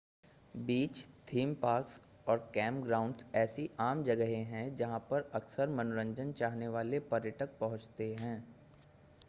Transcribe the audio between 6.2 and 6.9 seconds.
चाहने